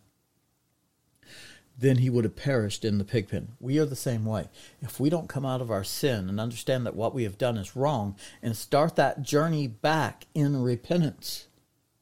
then 1.77 1.97
he 1.97 2.09
would 2.09 2.23
have 2.23 2.35
perished 2.35 2.83
in 2.83 2.97
the 2.97 3.03
pig 3.03 3.27
pen. 3.27 3.49
We 3.59 3.77
are 3.77 3.85
the 3.85 3.95
same 3.95 4.25
way. 4.25 4.49
If 4.81 4.99
we 4.99 5.11
don't 5.11 5.29
come 5.29 5.45
out 5.45 5.61
of 5.61 5.69
our 5.69 5.83
sin 5.83 6.27
and 6.27 6.39
understand 6.39 6.83
that 6.87 6.95
what 6.95 7.13
we 7.13 7.23
have 7.25 7.37
done 7.37 7.57
is 7.57 7.75
wrong 7.75 8.15
and 8.41 8.57
start 8.57 8.95
that 8.95 9.21
journey 9.21 9.67
back 9.67 10.25
in 10.33 10.59
repentance, 10.59 11.45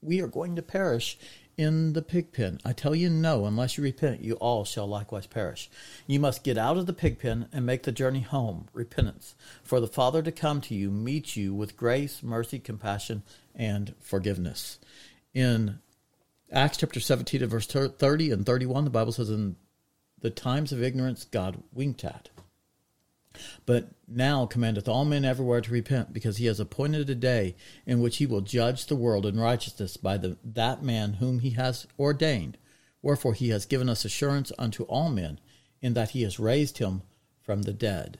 we 0.02 0.22
are 0.22 0.28
going 0.28 0.56
to 0.56 0.62
perish 0.62 1.18
in 1.58 1.94
the 1.94 2.02
pig 2.02 2.32
pen. 2.32 2.60
I 2.66 2.74
tell 2.74 2.96
you, 2.96 3.10
no, 3.10 3.46
unless 3.46 3.78
you 3.78 3.84
repent, 3.84 4.24
you 4.24 4.36
all 4.36 4.66
shall 4.66 4.88
likewise 4.88 5.28
perish. 5.28 5.70
You 6.08 6.20
must 6.20 6.44
get 6.44 6.58
out 6.58 6.78
of 6.78 6.86
the 6.86 6.94
pig 6.94 7.20
pen 7.20 7.48
and 7.52 7.66
make 7.66 7.84
the 7.84 7.92
journey 7.92 8.22
home, 8.22 8.68
repentance, 8.74 9.36
for 9.64 9.80
the 9.80 9.88
Father 9.88 10.22
to 10.22 10.32
come 10.32 10.62
to 10.62 10.76
you, 10.76 10.90
meet 10.90 11.36
you 11.36 11.54
with 11.54 11.78
grace, 11.78 12.24
mercy, 12.24 12.60
compassion, 12.60 13.24
and 13.56 13.94
forgiveness. 14.00 14.80
In 15.34 15.80
Acts 16.52 16.78
chapter 16.78 17.00
17 17.00 17.46
verse 17.48 17.68
30 17.68 18.32
and 18.32 18.46
31, 18.46 18.84
the 18.84 18.90
Bible 18.90 19.12
says, 19.12 19.30
In 19.30 19.56
the 20.20 20.30
times 20.30 20.72
of 20.72 20.84
ignorance, 20.84 21.26
God 21.26 21.64
winked 21.74 22.04
at. 22.04 22.30
But 23.66 23.90
now 24.08 24.46
commandeth 24.46 24.88
all 24.88 25.06
men 25.06 25.24
everywhere 25.24 25.62
to 25.62 25.72
repent, 25.72 26.14
because 26.14 26.38
he 26.38 26.48
has 26.48 26.60
appointed 26.60 27.10
a 27.10 27.16
day 27.16 27.56
in 27.86 28.02
which 28.02 28.18
he 28.18 28.26
will 28.26 28.42
judge 28.42 28.86
the 28.86 28.96
world 28.96 29.26
in 29.26 29.40
righteousness 29.40 29.98
by 29.98 30.18
the, 30.18 30.38
that 30.44 30.84
man 30.84 31.14
whom 31.14 31.40
he 31.40 31.52
has 31.52 31.88
ordained. 31.98 32.58
Wherefore 33.02 33.34
he 33.34 33.50
has 33.50 33.66
given 33.66 33.90
us 33.90 34.06
assurance 34.06 34.52
unto 34.60 34.84
all 34.84 35.10
men, 35.10 35.40
in 35.82 35.94
that 35.94 36.12
he 36.12 36.24
has 36.24 36.40
raised 36.40 36.78
him 36.78 37.02
from 37.42 37.64
the 37.64 37.74
dead. 37.74 38.20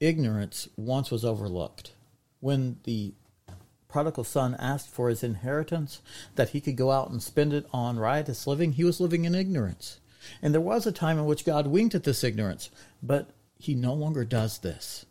Ignorance 0.00 0.68
once 0.76 1.10
was 1.10 1.24
overlooked. 1.24 1.92
When 2.40 2.80
the 2.84 3.14
prodigal 3.88 4.24
son 4.24 4.56
asked 4.58 4.88
for 4.88 5.08
his 5.08 5.22
inheritance, 5.22 6.00
that 6.36 6.50
he 6.50 6.60
could 6.60 6.76
go 6.76 6.90
out 6.90 7.10
and 7.10 7.22
spend 7.22 7.52
it 7.52 7.66
on 7.72 7.98
riotous 7.98 8.46
living, 8.46 8.72
he 8.72 8.84
was 8.84 9.00
living 9.00 9.24
in 9.24 9.34
ignorance. 9.34 10.00
And 10.40 10.54
there 10.54 10.60
was 10.60 10.86
a 10.86 10.92
time 10.92 11.18
in 11.18 11.26
which 11.26 11.44
God 11.44 11.66
winked 11.66 11.94
at 11.94 12.04
this 12.04 12.24
ignorance, 12.24 12.70
but 13.02 13.30
he 13.60 13.74
no 13.74 13.92
longer 13.92 14.24
does 14.24 14.58
this. 14.58 15.04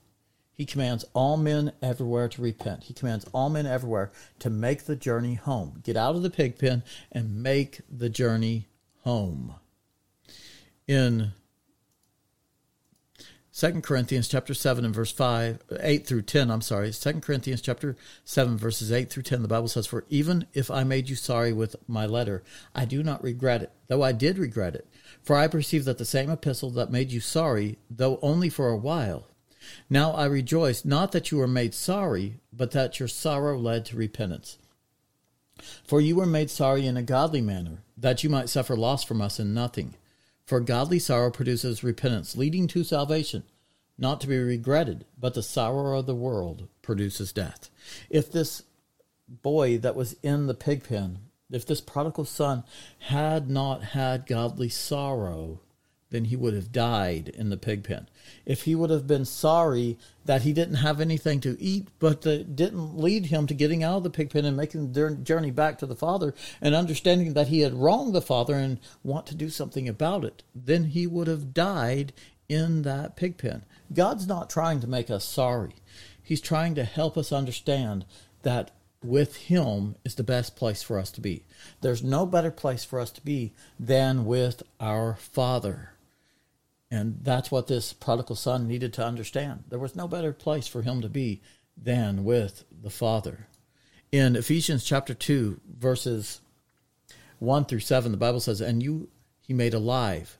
He 0.51 0.65
commands 0.65 1.05
all 1.13 1.37
men 1.37 1.71
everywhere 1.81 2.27
to 2.27 2.41
repent. 2.41 2.85
He 2.85 2.93
commands 2.93 3.25
all 3.31 3.49
men 3.49 3.65
everywhere 3.65 4.11
to 4.39 4.49
make 4.49 4.83
the 4.83 4.95
journey 4.95 5.35
home. 5.35 5.81
Get 5.83 5.95
out 5.95 6.15
of 6.15 6.23
the 6.23 6.29
pig 6.29 6.57
pen 6.57 6.83
and 7.11 7.41
make 7.41 7.79
the 7.89 8.09
journey 8.09 8.67
home. 9.03 9.53
In 10.87 11.31
2 13.53 13.81
Corinthians 13.81 14.27
chapter 14.27 14.53
7 14.53 14.83
and 14.83 14.95
verse 14.95 15.11
5 15.11 15.59
8 15.79 16.07
through 16.07 16.23
10, 16.23 16.49
I'm 16.49 16.61
sorry. 16.61 16.91
2 16.91 17.13
Corinthians 17.21 17.61
chapter 17.61 17.95
7 18.25 18.57
verses 18.57 18.91
8 18.91 19.09
through 19.09 19.23
10 19.23 19.43
the 19.43 19.47
Bible 19.47 19.67
says 19.67 19.85
for 19.85 20.05
even 20.09 20.47
if 20.53 20.71
I 20.71 20.83
made 20.83 21.07
you 21.07 21.15
sorry 21.15 21.53
with 21.53 21.75
my 21.87 22.05
letter, 22.05 22.43
I 22.73 22.85
do 22.85 23.03
not 23.03 23.23
regret 23.23 23.61
it, 23.61 23.71
though 23.87 24.01
I 24.01 24.11
did 24.11 24.39
regret 24.39 24.75
it 24.75 24.87
for 25.21 25.35
I 25.35 25.47
perceive 25.47 25.85
that 25.85 25.97
the 25.97 26.05
same 26.05 26.29
epistle 26.29 26.69
that 26.71 26.91
made 26.91 27.11
you 27.11 27.19
sorry, 27.19 27.77
though 27.89 28.19
only 28.21 28.49
for 28.49 28.69
a 28.69 28.77
while, 28.77 29.27
now 29.89 30.11
I 30.11 30.25
rejoice 30.25 30.85
not 30.85 31.11
that 31.11 31.31
you 31.31 31.37
were 31.37 31.47
made 31.47 31.73
sorry, 31.73 32.39
but 32.51 32.71
that 32.71 32.99
your 32.99 33.07
sorrow 33.07 33.57
led 33.57 33.85
to 33.85 33.97
repentance. 33.97 34.57
For 35.83 35.99
you 35.99 36.15
were 36.15 36.25
made 36.25 36.49
sorry 36.49 36.87
in 36.87 36.97
a 36.97 37.03
godly 37.03 37.41
manner, 37.41 37.83
that 37.97 38.23
you 38.23 38.29
might 38.29 38.49
suffer 38.49 38.75
loss 38.75 39.03
from 39.03 39.21
us 39.21 39.39
in 39.39 39.53
nothing. 39.53 39.95
For 40.45 40.59
godly 40.59 40.99
sorrow 40.99 41.31
produces 41.31 41.83
repentance, 41.83 42.35
leading 42.35 42.67
to 42.69 42.83
salvation, 42.83 43.43
not 43.97 44.21
to 44.21 44.27
be 44.27 44.37
regretted, 44.37 45.05
but 45.19 45.33
the 45.33 45.43
sorrow 45.43 45.99
of 45.99 46.05
the 46.05 46.15
world 46.15 46.67
produces 46.81 47.33
death. 47.33 47.69
If 48.09 48.31
this 48.31 48.63
boy 49.27 49.77
that 49.79 49.95
was 49.95 50.15
in 50.23 50.47
the 50.47 50.53
pig 50.53 50.83
pen, 50.83 51.19
if 51.51 51.65
this 51.65 51.81
prodigal 51.81 52.25
son 52.25 52.63
had 52.99 53.49
not 53.49 53.83
had 53.83 54.27
godly 54.27 54.69
sorrow, 54.69 55.59
then 56.11 56.25
he 56.25 56.35
would 56.35 56.53
have 56.53 56.71
died 56.71 57.29
in 57.29 57.49
the 57.49 57.57
pig 57.57 57.83
pen. 57.83 58.07
If 58.45 58.63
he 58.63 58.73
would 58.73 58.89
have 58.89 59.05
been 59.05 59.25
sorry 59.25 59.97
that 60.25 60.41
he 60.41 60.53
didn't 60.53 60.75
have 60.75 60.99
anything 60.99 61.39
to 61.41 61.61
eat, 61.61 61.87
but 61.99 62.21
that 62.21 62.55
didn't 62.55 62.97
lead 62.97 63.27
him 63.27 63.45
to 63.47 63.53
getting 63.53 63.83
out 63.83 63.97
of 63.97 64.03
the 64.03 64.09
pig 64.09 64.31
pen 64.31 64.45
and 64.45 64.57
making 64.57 64.91
the 64.91 65.15
journey 65.15 65.51
back 65.51 65.77
to 65.79 65.85
the 65.85 65.95
Father 65.95 66.33
and 66.61 66.73
understanding 66.73 67.33
that 67.33 67.49
he 67.49 67.59
had 67.61 67.73
wronged 67.73 68.13
the 68.13 68.21
Father 68.21 68.55
and 68.55 68.79
want 69.03 69.27
to 69.27 69.35
do 69.35 69.49
something 69.49 69.87
about 69.87 70.25
it, 70.25 70.43
then 70.55 70.85
he 70.85 71.05
would 71.05 71.27
have 71.27 71.53
died 71.53 72.11
in 72.47 72.81
that 72.81 73.15
pig 73.15 73.37
pen. 73.37 73.63
God's 73.93 74.27
not 74.27 74.49
trying 74.49 74.79
to 74.79 74.87
make 74.87 75.11
us 75.11 75.23
sorry. 75.23 75.75
He's 76.21 76.41
trying 76.41 76.75
to 76.75 76.83
help 76.83 77.17
us 77.17 77.31
understand 77.31 78.05
that 78.41 78.71
with 79.03 79.37
Him 79.37 79.95
is 80.03 80.15
the 80.15 80.23
best 80.23 80.55
place 80.55 80.83
for 80.83 80.99
us 80.99 81.11
to 81.11 81.21
be. 81.21 81.43
There's 81.81 82.03
no 82.03 82.25
better 82.25 82.51
place 82.51 82.83
for 82.83 82.99
us 82.99 83.11
to 83.11 83.21
be 83.21 83.53
than 83.79 84.25
with 84.25 84.63
our 84.79 85.15
Father. 85.15 85.93
And 86.91 87.19
that's 87.21 87.51
what 87.51 87.67
this 87.67 87.93
prodigal 87.93 88.35
son 88.35 88.67
needed 88.67 88.93
to 88.93 89.05
understand. 89.05 89.65
There 89.69 89.79
was 89.79 89.95
no 89.95 90.07
better 90.07 90.33
place 90.33 90.67
for 90.67 90.81
him 90.81 91.01
to 91.01 91.09
be 91.09 91.41
than 91.77 92.23
with 92.23 92.65
the 92.81 92.89
Father. 92.89 93.47
In 94.11 94.35
Ephesians 94.35 94.83
chapter 94.83 95.13
2, 95.13 95.61
verses 95.77 96.41
1 97.37 97.65
through 97.65 97.79
7, 97.81 98.11
the 98.11 98.17
Bible 98.17 98.39
says, 98.39 98.59
And 98.59 98.81
you 98.81 99.09
he 99.39 99.53
made 99.53 99.73
alive 99.73 100.38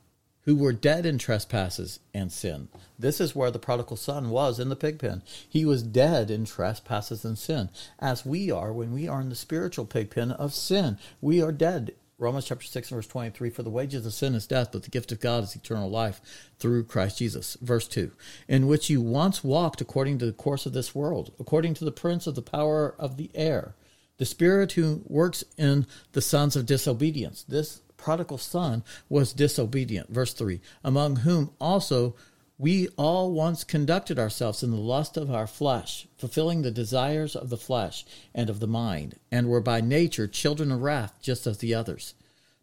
who 0.49 0.55
were 0.55 0.73
dead 0.73 1.05
in 1.05 1.19
trespasses 1.19 1.99
and 2.11 2.31
sin. 2.31 2.67
This 2.97 3.21
is 3.21 3.35
where 3.35 3.51
the 3.51 3.59
prodigal 3.59 3.97
son 3.97 4.31
was 4.31 4.59
in 4.59 4.69
the 4.69 4.75
pig 4.75 4.97
pen. 4.97 5.21
He 5.47 5.63
was 5.63 5.83
dead 5.83 6.31
in 6.31 6.45
trespasses 6.45 7.23
and 7.23 7.37
sin, 7.37 7.69
as 7.99 8.25
we 8.25 8.49
are 8.49 8.73
when 8.73 8.91
we 8.91 9.07
are 9.07 9.21
in 9.21 9.29
the 9.29 9.35
spiritual 9.35 9.85
pig 9.85 10.09
pen 10.09 10.31
of 10.31 10.55
sin. 10.55 10.97
We 11.21 11.39
are 11.39 11.51
dead 11.51 11.93
Romans 12.17 12.45
chapter 12.45 12.65
6 12.65 12.89
verse 12.89 13.05
23 13.05 13.51
For 13.51 13.61
the 13.61 13.69
wages 13.69 14.07
of 14.07 14.13
sin 14.13 14.33
is 14.33 14.47
death, 14.47 14.71
but 14.71 14.81
the 14.81 14.89
gift 14.89 15.11
of 15.11 15.19
God 15.19 15.43
is 15.43 15.55
eternal 15.55 15.87
life 15.87 16.19
through 16.57 16.85
Christ 16.85 17.19
Jesus. 17.19 17.55
Verse 17.61 17.87
2 17.87 18.11
In 18.47 18.65
which 18.65 18.89
you 18.89 19.01
once 19.01 19.43
walked 19.43 19.81
according 19.81 20.17
to 20.17 20.25
the 20.25 20.33
course 20.33 20.65
of 20.65 20.73
this 20.73 20.95
world, 20.95 21.31
according 21.39 21.75
to 21.75 21.85
the 21.85 21.91
prince 21.91 22.25
of 22.25 22.33
the 22.33 22.41
power 22.41 22.95
of 22.97 23.17
the 23.17 23.29
air, 23.35 23.75
the 24.17 24.25
spirit 24.25 24.71
who 24.71 25.03
works 25.05 25.43
in 25.59 25.85
the 26.13 26.23
sons 26.23 26.55
of 26.55 26.65
disobedience. 26.65 27.43
This 27.43 27.81
prodigal 27.99 28.39
son 28.39 28.83
was 29.07 29.33
disobedient. 29.33 30.09
Verse 30.09 30.33
3 30.33 30.59
Among 30.83 31.17
whom 31.17 31.51
also 31.59 32.15
we 32.57 32.89
all 32.97 33.31
once 33.31 33.63
conducted 33.63 34.19
ourselves 34.19 34.63
in 34.63 34.71
the 34.71 34.77
lust 34.77 35.15
of 35.15 35.31
our 35.31 35.47
flesh, 35.47 36.07
fulfilling 36.17 36.61
the 36.61 36.71
desires 36.71 37.35
of 37.35 37.49
the 37.49 37.57
flesh 37.57 38.05
and 38.35 38.49
of 38.49 38.59
the 38.59 38.67
mind, 38.67 39.15
and 39.31 39.47
were 39.47 39.61
by 39.61 39.79
nature 39.79 40.27
children 40.27 40.71
of 40.71 40.81
wrath, 40.81 41.19
just 41.21 41.47
as 41.47 41.59
the 41.59 41.73
others. 41.73 42.15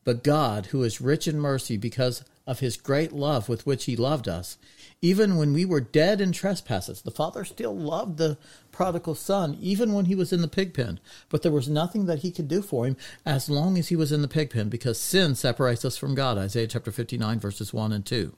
But 0.04 0.22
God, 0.22 0.66
who 0.66 0.82
is 0.82 1.00
rich 1.00 1.26
in 1.26 1.40
mercy 1.40 1.76
because 1.78 2.22
of 2.46 2.60
his 2.60 2.76
great 2.76 3.12
love 3.12 3.48
with 3.48 3.66
which 3.66 3.86
he 3.86 3.96
loved 3.96 4.28
us, 4.28 4.56
even 5.02 5.36
when 5.36 5.52
we 5.52 5.64
were 5.64 5.80
dead 5.80 6.20
in 6.20 6.32
trespasses, 6.32 7.02
the 7.02 7.10
Father 7.10 7.44
still 7.44 7.76
loved 7.76 8.16
the 8.16 8.38
prodigal 8.72 9.14
son, 9.14 9.56
even 9.60 9.92
when 9.92 10.06
he 10.06 10.14
was 10.14 10.32
in 10.32 10.40
the 10.40 10.48
pig 10.48 10.72
pen. 10.72 11.00
But 11.28 11.42
there 11.42 11.52
was 11.52 11.68
nothing 11.68 12.06
that 12.06 12.20
he 12.20 12.30
could 12.30 12.48
do 12.48 12.62
for 12.62 12.86
him 12.86 12.96
as 13.24 13.50
long 13.50 13.76
as 13.78 13.88
he 13.88 13.96
was 13.96 14.12
in 14.12 14.22
the 14.22 14.28
pig 14.28 14.50
pen, 14.50 14.68
because 14.68 14.98
sin 14.98 15.34
separates 15.34 15.84
us 15.84 15.96
from 15.96 16.14
God. 16.14 16.38
Isaiah 16.38 16.66
chapter 16.66 16.92
59, 16.92 17.40
verses 17.40 17.72
1 17.74 17.92
and 17.92 18.06
2. 18.06 18.34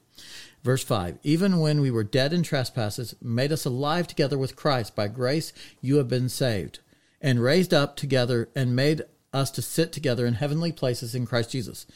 Verse 0.64 0.82
5 0.82 1.18
Even 1.22 1.60
when 1.60 1.80
we 1.80 1.90
were 1.90 2.04
dead 2.04 2.32
in 2.32 2.42
trespasses, 2.42 3.14
made 3.22 3.52
us 3.52 3.64
alive 3.64 4.06
together 4.08 4.38
with 4.38 4.56
Christ. 4.56 4.96
By 4.96 5.08
grace 5.08 5.52
you 5.80 5.96
have 5.96 6.08
been 6.08 6.28
saved, 6.28 6.80
and 7.20 7.42
raised 7.42 7.72
up 7.72 7.96
together, 7.96 8.48
and 8.56 8.74
made 8.74 9.02
us 9.32 9.50
to 9.52 9.62
sit 9.62 9.92
together 9.92 10.26
in 10.26 10.34
heavenly 10.34 10.72
places 10.72 11.14
in 11.14 11.26
Christ 11.26 11.50
Jesus, 11.50 11.86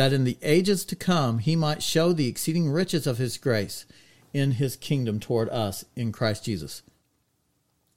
that 0.00 0.14
in 0.14 0.24
the 0.24 0.38
ages 0.40 0.86
to 0.86 0.96
come 0.96 1.40
he 1.40 1.54
might 1.54 1.82
show 1.82 2.14
the 2.14 2.26
exceeding 2.26 2.70
riches 2.70 3.06
of 3.06 3.18
his 3.18 3.36
grace 3.36 3.84
in 4.32 4.52
his 4.52 4.74
kingdom 4.74 5.20
toward 5.20 5.50
us 5.50 5.84
in 5.94 6.10
Christ 6.10 6.46
Jesus. 6.46 6.82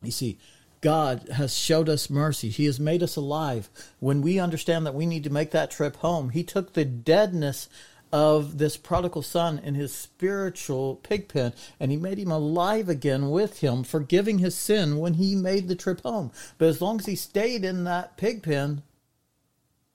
You 0.02 0.12
see, 0.12 0.38
God 0.82 1.30
has 1.30 1.56
showed 1.56 1.88
us 1.88 2.10
mercy. 2.10 2.50
He 2.50 2.66
has 2.66 2.78
made 2.78 3.02
us 3.04 3.16
alive. 3.16 3.70
When 4.02 4.22
we 4.22 4.38
understand 4.38 4.86
that 4.86 4.94
we 4.94 5.06
need 5.06 5.24
to 5.24 5.30
make 5.30 5.52
that 5.52 5.72
trip 5.72 5.96
home, 5.96 6.32
He 6.32 6.44
took 6.44 6.74
the 6.74 6.84
deadness 6.84 7.70
of 8.12 8.58
this 8.58 8.76
prodigal 8.76 9.22
son 9.22 9.60
in 9.64 9.76
his 9.76 9.96
spiritual 9.96 10.98
pig 10.98 11.30
pen, 11.30 11.54
and 11.80 11.90
he 11.90 11.98
made 11.98 12.20
him 12.20 12.32
alive 12.32 12.90
again 12.90 13.32
with 13.32 13.62
him, 13.62 13.84
forgiving 13.84 14.40
his 14.40 14.56
sin 14.56 15.00
when 15.00 15.16
he 15.16 15.36
made 15.36 15.68
the 15.68 15.76
trip 15.76 16.02
home. 16.02 16.32
But 16.58 16.68
as 16.68 16.82
long 16.82 17.00
as 17.00 17.08
he 17.08 17.16
stayed 17.16 17.64
in 17.64 17.86
that 17.86 18.18
pig 18.18 18.44
pen, 18.44 18.84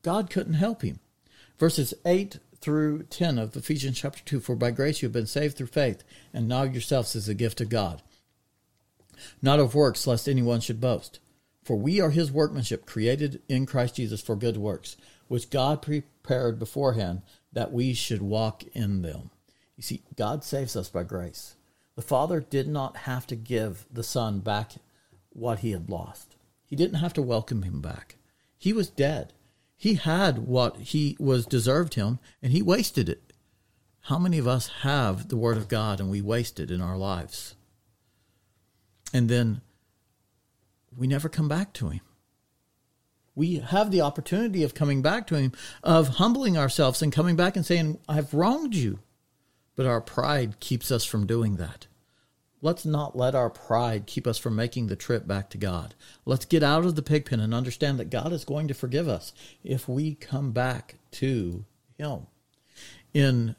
God 0.02 0.30
couldn't 0.30 0.54
help 0.54 0.82
him. 0.82 0.98
Verses 1.58 1.92
8 2.04 2.38
through 2.60 3.02
10 3.04 3.38
of 3.38 3.56
Ephesians 3.56 3.98
chapter 3.98 4.22
2 4.24 4.40
For 4.40 4.54
by 4.54 4.70
grace 4.70 5.02
you 5.02 5.06
have 5.06 5.12
been 5.12 5.26
saved 5.26 5.56
through 5.56 5.66
faith, 5.66 6.04
and 6.32 6.46
not 6.46 6.72
yourselves 6.72 7.16
is 7.16 7.28
a 7.28 7.34
gift 7.34 7.60
of 7.60 7.68
God, 7.68 8.02
not 9.42 9.58
of 9.58 9.74
works, 9.74 10.06
lest 10.06 10.28
anyone 10.28 10.60
should 10.60 10.80
boast. 10.80 11.18
For 11.64 11.76
we 11.76 12.00
are 12.00 12.10
his 12.10 12.32
workmanship, 12.32 12.86
created 12.86 13.42
in 13.48 13.66
Christ 13.66 13.96
Jesus 13.96 14.20
for 14.20 14.36
good 14.36 14.56
works, 14.56 14.96
which 15.26 15.50
God 15.50 15.82
prepared 15.82 16.58
beforehand 16.58 17.22
that 17.52 17.72
we 17.72 17.92
should 17.92 18.22
walk 18.22 18.62
in 18.72 19.02
them. 19.02 19.30
You 19.76 19.82
see, 19.82 20.02
God 20.16 20.44
saves 20.44 20.76
us 20.76 20.88
by 20.88 21.02
grace. 21.02 21.56
The 21.96 22.02
Father 22.02 22.40
did 22.40 22.68
not 22.68 22.98
have 22.98 23.26
to 23.26 23.36
give 23.36 23.84
the 23.92 24.04
Son 24.04 24.38
back 24.38 24.72
what 25.30 25.58
he 25.58 25.72
had 25.72 25.90
lost. 25.90 26.36
He 26.64 26.76
didn't 26.76 27.00
have 27.00 27.12
to 27.14 27.22
welcome 27.22 27.62
him 27.62 27.80
back. 27.80 28.14
He 28.56 28.72
was 28.72 28.88
dead. 28.88 29.32
He 29.78 29.94
had 29.94 30.40
what 30.40 30.76
he 30.76 31.16
was 31.18 31.46
deserved 31.46 31.94
him, 31.94 32.18
and 32.42 32.52
he 32.52 32.60
wasted 32.60 33.08
it. 33.08 33.32
How 34.02 34.18
many 34.18 34.36
of 34.36 34.46
us 34.46 34.68
have 34.82 35.28
the 35.28 35.36
Word 35.36 35.56
of 35.56 35.68
God 35.68 36.00
and 36.00 36.10
we 36.10 36.20
waste 36.20 36.60
it 36.60 36.70
in 36.70 36.82
our 36.82 36.98
lives? 36.98 37.54
And 39.14 39.30
then 39.30 39.62
we 40.94 41.06
never 41.06 41.30
come 41.30 41.48
back 41.48 41.72
to 41.74 41.88
him 41.88 42.00
we 43.38 43.60
have 43.60 43.92
the 43.92 44.00
opportunity 44.00 44.64
of 44.64 44.74
coming 44.74 45.00
back 45.00 45.28
to 45.28 45.36
him, 45.36 45.52
of 45.84 46.08
humbling 46.08 46.58
ourselves 46.58 47.00
and 47.00 47.12
coming 47.12 47.36
back 47.36 47.54
and 47.54 47.64
saying, 47.64 47.96
I've 48.08 48.34
wronged 48.34 48.74
you. 48.74 48.98
But 49.76 49.86
our 49.86 50.00
pride 50.00 50.58
keeps 50.58 50.90
us 50.90 51.04
from 51.04 51.24
doing 51.24 51.54
that. 51.54 51.86
Let's 52.60 52.84
not 52.84 53.16
let 53.16 53.34
our 53.34 53.50
pride 53.50 54.06
keep 54.06 54.26
us 54.26 54.38
from 54.38 54.56
making 54.56 54.88
the 54.88 54.96
trip 54.96 55.26
back 55.26 55.50
to 55.50 55.58
God. 55.58 55.94
Let's 56.24 56.44
get 56.44 56.62
out 56.62 56.84
of 56.84 56.96
the 56.96 57.02
pig 57.02 57.24
pen 57.24 57.40
and 57.40 57.54
understand 57.54 57.98
that 57.98 58.10
God 58.10 58.32
is 58.32 58.44
going 58.44 58.68
to 58.68 58.74
forgive 58.74 59.08
us 59.08 59.32
if 59.62 59.88
we 59.88 60.14
come 60.14 60.52
back 60.52 60.96
to 61.12 61.64
Him. 61.98 62.26
In 63.14 63.54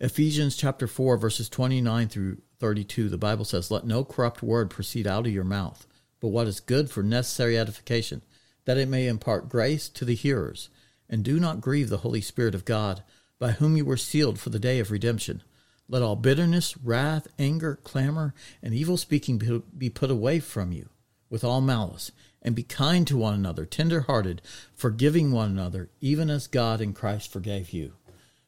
Ephesians 0.00 0.56
chapter 0.56 0.86
4, 0.86 1.16
verses 1.16 1.48
29 1.48 2.08
through 2.08 2.38
32, 2.58 3.08
the 3.08 3.18
Bible 3.18 3.44
says, 3.44 3.70
Let 3.70 3.86
no 3.86 4.04
corrupt 4.04 4.42
word 4.42 4.70
proceed 4.70 5.06
out 5.06 5.26
of 5.26 5.32
your 5.32 5.44
mouth 5.44 5.86
but 6.22 6.28
what 6.28 6.46
is 6.46 6.60
good 6.60 6.88
for 6.88 7.02
necessary 7.02 7.58
edification, 7.58 8.22
that 8.64 8.78
it 8.78 8.88
may 8.88 9.08
impart 9.08 9.48
grace 9.48 9.88
to 9.88 10.04
the 10.04 10.14
hearers. 10.14 10.70
And 11.10 11.24
do 11.24 11.40
not 11.40 11.60
grieve 11.60 11.90
the 11.90 11.98
Holy 11.98 12.20
Spirit 12.20 12.54
of 12.54 12.64
God, 12.64 13.02
by 13.40 13.50
whom 13.50 13.76
you 13.76 13.84
were 13.84 13.96
sealed 13.96 14.38
for 14.38 14.48
the 14.48 14.60
day 14.60 14.78
of 14.78 14.92
redemption. 14.92 15.42
Let 15.88 16.02
all 16.02 16.16
bitterness, 16.16 16.76
wrath, 16.78 17.26
anger, 17.38 17.76
clamor, 17.82 18.34
and 18.62 18.72
evil 18.72 18.96
speaking 18.96 19.62
be 19.76 19.90
put 19.90 20.10
away 20.10 20.40
from 20.40 20.72
you, 20.72 20.88
with 21.28 21.44
all 21.44 21.60
malice, 21.60 22.12
and 22.40 22.54
be 22.54 22.62
kind 22.62 23.06
to 23.06 23.16
one 23.16 23.34
another, 23.34 23.64
tender 23.64 24.02
hearted, 24.02 24.42
forgiving 24.74 25.32
one 25.32 25.50
another, 25.50 25.90
even 26.00 26.30
as 26.30 26.46
God 26.46 26.80
in 26.80 26.92
Christ 26.92 27.30
forgave 27.30 27.70
you. 27.70 27.94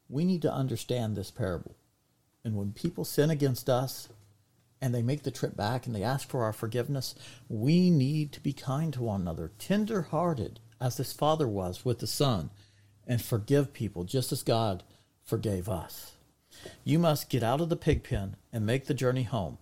We 0.08 0.24
need 0.24 0.42
to 0.42 0.52
understand 0.52 1.16
this 1.16 1.30
parable. 1.30 1.76
And 2.44 2.56
when 2.56 2.72
people 2.72 3.04
sin 3.04 3.30
against 3.30 3.68
us, 3.68 4.08
and 4.80 4.94
they 4.94 5.02
make 5.02 5.22
the 5.22 5.30
trip 5.30 5.56
back 5.56 5.86
and 5.86 5.94
they 5.94 6.02
ask 6.02 6.28
for 6.28 6.44
our 6.44 6.52
forgiveness, 6.52 7.14
we 7.48 7.88
need 7.88 8.32
to 8.32 8.40
be 8.40 8.52
kind 8.52 8.92
to 8.92 9.02
one 9.02 9.22
another, 9.22 9.50
tender 9.58 10.02
hearted, 10.02 10.60
as 10.80 10.96
this 10.98 11.12
father 11.12 11.48
was 11.48 11.84
with 11.86 12.00
the 12.00 12.06
son, 12.06 12.50
and 13.06 13.22
forgive 13.22 13.72
people 13.72 14.04
just 14.04 14.30
as 14.30 14.42
God 14.42 14.82
forgave 15.22 15.68
us. 15.70 16.13
You 16.84 16.98
must 16.98 17.30
get 17.30 17.42
out 17.42 17.60
of 17.60 17.68
the 17.68 17.76
pig 17.76 18.02
pen 18.04 18.36
and 18.52 18.66
make 18.66 18.86
the 18.86 18.94
journey 18.94 19.24
home. 19.24 19.58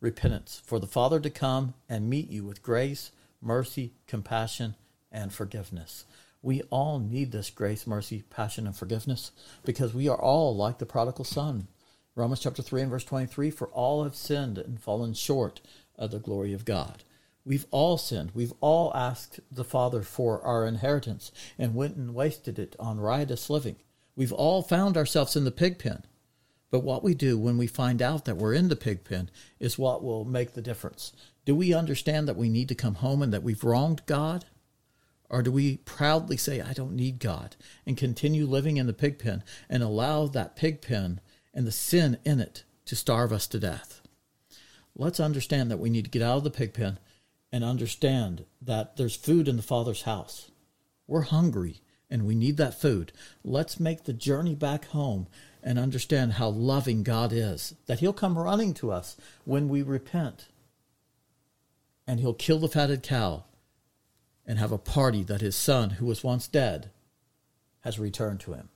Repentance, 0.00 0.60
for 0.64 0.78
the 0.78 0.86
Father 0.86 1.20
to 1.20 1.30
come 1.30 1.74
and 1.88 2.10
meet 2.10 2.28
you 2.28 2.44
with 2.44 2.62
grace, 2.62 3.12
mercy, 3.40 3.92
compassion, 4.06 4.74
and 5.10 5.32
forgiveness. 5.32 6.04
We 6.42 6.62
all 6.70 6.98
need 6.98 7.30
this 7.30 7.50
grace, 7.50 7.86
mercy, 7.86 8.24
passion, 8.28 8.66
and 8.66 8.74
forgiveness 8.74 9.30
because 9.64 9.94
we 9.94 10.08
are 10.08 10.20
all 10.20 10.56
like 10.56 10.78
the 10.78 10.86
prodigal 10.86 11.24
son. 11.24 11.68
Romans 12.16 12.40
chapter 12.40 12.62
3 12.62 12.82
and 12.82 12.90
verse 12.90 13.04
23 13.04 13.50
For 13.50 13.68
all 13.68 14.02
have 14.02 14.16
sinned 14.16 14.58
and 14.58 14.80
fallen 14.80 15.14
short 15.14 15.60
of 15.96 16.10
the 16.10 16.18
glory 16.18 16.52
of 16.52 16.64
God. 16.64 17.04
We've 17.44 17.66
all 17.70 17.96
sinned. 17.98 18.32
We've 18.34 18.52
all 18.60 18.92
asked 18.94 19.40
the 19.50 19.64
Father 19.64 20.02
for 20.02 20.42
our 20.42 20.66
inheritance 20.66 21.32
and 21.58 21.74
went 21.74 21.96
and 21.96 22.14
wasted 22.14 22.58
it 22.58 22.76
on 22.78 23.00
riotous 23.00 23.50
living. 23.50 23.76
We've 24.14 24.32
all 24.32 24.62
found 24.62 24.96
ourselves 24.96 25.36
in 25.36 25.44
the 25.44 25.50
pig 25.50 25.78
pen. 25.78 26.04
But 26.72 26.82
what 26.82 27.04
we 27.04 27.14
do 27.14 27.38
when 27.38 27.58
we 27.58 27.66
find 27.66 28.00
out 28.00 28.24
that 28.24 28.38
we're 28.38 28.54
in 28.54 28.68
the 28.68 28.76
pig 28.76 29.04
pen 29.04 29.30
is 29.60 29.78
what 29.78 30.02
will 30.02 30.24
make 30.24 30.54
the 30.54 30.62
difference. 30.62 31.12
Do 31.44 31.54
we 31.54 31.74
understand 31.74 32.26
that 32.26 32.36
we 32.36 32.48
need 32.48 32.68
to 32.70 32.74
come 32.74 32.94
home 32.94 33.20
and 33.20 33.30
that 33.32 33.42
we've 33.42 33.62
wronged 33.62 34.00
God? 34.06 34.46
Or 35.28 35.42
do 35.42 35.52
we 35.52 35.76
proudly 35.76 36.38
say, 36.38 36.62
I 36.62 36.72
don't 36.72 36.96
need 36.96 37.18
God, 37.18 37.56
and 37.86 37.96
continue 37.96 38.46
living 38.46 38.78
in 38.78 38.86
the 38.86 38.94
pig 38.94 39.18
pen 39.18 39.44
and 39.68 39.82
allow 39.82 40.26
that 40.26 40.56
pig 40.56 40.80
pen 40.80 41.20
and 41.52 41.66
the 41.66 41.72
sin 41.72 42.16
in 42.24 42.40
it 42.40 42.64
to 42.86 42.96
starve 42.96 43.34
us 43.34 43.46
to 43.48 43.60
death? 43.60 44.00
Let's 44.96 45.20
understand 45.20 45.70
that 45.70 45.78
we 45.78 45.90
need 45.90 46.06
to 46.06 46.10
get 46.10 46.22
out 46.22 46.38
of 46.38 46.44
the 46.44 46.50
pig 46.50 46.72
pen 46.72 46.98
and 47.52 47.62
understand 47.62 48.46
that 48.62 48.96
there's 48.96 49.14
food 49.14 49.46
in 49.46 49.58
the 49.58 49.62
Father's 49.62 50.02
house. 50.02 50.50
We're 51.06 51.22
hungry 51.22 51.82
and 52.08 52.26
we 52.26 52.34
need 52.34 52.56
that 52.56 52.80
food. 52.80 53.12
Let's 53.44 53.78
make 53.78 54.04
the 54.04 54.12
journey 54.14 54.54
back 54.54 54.86
home 54.86 55.28
and 55.62 55.78
understand 55.78 56.34
how 56.34 56.48
loving 56.48 57.02
God 57.02 57.32
is, 57.32 57.74
that 57.86 58.00
He'll 58.00 58.12
come 58.12 58.38
running 58.38 58.74
to 58.74 58.90
us 58.90 59.16
when 59.44 59.68
we 59.68 59.82
repent. 59.82 60.48
And 62.06 62.20
He'll 62.20 62.34
kill 62.34 62.58
the 62.58 62.68
fatted 62.68 63.02
cow 63.02 63.44
and 64.46 64.58
have 64.58 64.72
a 64.72 64.78
party 64.78 65.22
that 65.24 65.40
His 65.40 65.56
Son, 65.56 65.90
who 65.90 66.06
was 66.06 66.24
once 66.24 66.48
dead, 66.48 66.90
has 67.80 67.98
returned 67.98 68.40
to 68.40 68.54
Him. 68.54 68.68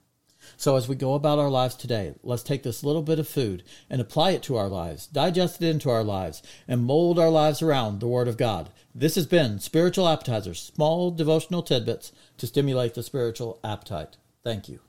So, 0.57 0.77
as 0.77 0.87
we 0.87 0.95
go 0.95 1.15
about 1.15 1.39
our 1.39 1.51
lives 1.51 1.75
today, 1.75 2.15
let's 2.23 2.43
take 2.43 2.63
this 2.63 2.85
little 2.85 3.03
bit 3.03 3.19
of 3.19 3.27
food 3.27 3.65
and 3.91 4.01
apply 4.01 4.31
it 4.31 4.43
to 4.45 4.57
our 4.57 4.69
lives, 4.69 5.07
digest 5.07 5.61
it 5.61 5.69
into 5.69 5.91
our 5.91 6.05
lives, 6.05 6.43
and 6.69 6.85
mold 6.85 7.19
our 7.19 7.31
lives 7.31 7.63
around 7.63 7.99
the 7.99 8.07
Word 8.07 8.29
of 8.29 8.37
God. 8.37 8.71
This 8.95 9.17
has 9.17 9.27
been 9.27 9.59
Spiritual 9.59 10.09
Appetizers, 10.09 10.63
small 10.63 11.11
devotional 11.11 11.63
tidbits 11.63 12.13
to 12.39 12.47
stimulate 12.47 12.95
the 12.95 13.03
spiritual 13.03 13.59
appetite. 13.65 14.17
Thank 14.45 14.69
you. 14.69 14.86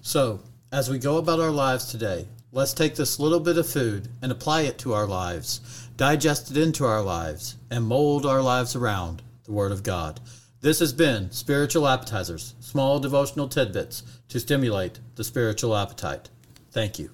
So, 0.00 0.40
as 0.72 0.88
we 0.88 0.98
go 0.98 1.16
about 1.16 1.40
our 1.40 1.50
lives 1.50 1.86
today, 1.86 2.26
let's 2.52 2.72
take 2.72 2.94
this 2.94 3.18
little 3.18 3.40
bit 3.40 3.58
of 3.58 3.68
food 3.68 4.08
and 4.22 4.30
apply 4.30 4.62
it 4.62 4.78
to 4.78 4.94
our 4.94 5.06
lives, 5.06 5.88
digest 5.96 6.50
it 6.50 6.56
into 6.56 6.84
our 6.84 7.02
lives, 7.02 7.56
and 7.70 7.84
mold 7.84 8.24
our 8.24 8.42
lives 8.42 8.76
around 8.76 9.22
the 9.44 9.52
Word 9.52 9.72
of 9.72 9.82
God. 9.82 10.20
This 10.60 10.80
has 10.80 10.92
been 10.92 11.30
Spiritual 11.30 11.86
Appetizers, 11.86 12.54
small 12.60 12.98
devotional 12.98 13.48
tidbits 13.48 14.02
to 14.28 14.40
stimulate 14.40 15.00
the 15.14 15.24
spiritual 15.24 15.76
appetite. 15.76 16.30
Thank 16.70 16.98
you. 16.98 17.10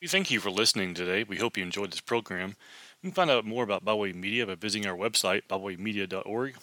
We 0.00 0.08
thank 0.08 0.30
you 0.30 0.40
for 0.40 0.50
listening 0.50 0.94
today. 0.94 1.24
We 1.24 1.38
hope 1.38 1.56
you 1.56 1.62
enjoyed 1.62 1.90
this 1.90 2.00
program. 2.00 2.56
You 3.02 3.10
can 3.10 3.14
find 3.14 3.30
out 3.30 3.46
more 3.46 3.64
about 3.64 3.84
Byway 3.84 4.12
Media 4.12 4.46
by 4.46 4.54
visiting 4.54 4.88
our 4.88 4.96
website, 4.96 5.42
bywaymedia.org. 5.48 6.56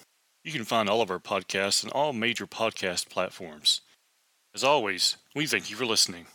You 0.43 0.51
can 0.51 0.63
find 0.63 0.87
all 0.87 1.01
of 1.01 1.11
our 1.11 1.19
podcasts 1.19 1.83
on 1.83 1.91
all 1.91 2.13
major 2.13 2.47
podcast 2.47 3.09
platforms. 3.09 3.81
As 4.53 4.65
always, 4.65 5.15
we 5.33 5.47
thank 5.47 5.69
you 5.69 5.77
for 5.77 5.85
listening. 5.85 6.25